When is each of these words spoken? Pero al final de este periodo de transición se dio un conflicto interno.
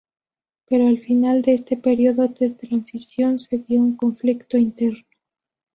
Pero 0.65 0.87
al 0.87 0.97
final 0.97 1.43
de 1.43 1.53
este 1.53 1.77
periodo 1.77 2.27
de 2.27 2.49
transición 2.49 3.37
se 3.37 3.59
dio 3.59 3.79
un 3.81 3.97
conflicto 3.97 4.57
interno. 4.57 5.05